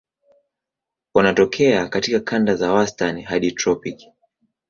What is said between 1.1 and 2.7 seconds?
Wanatokea katika kanda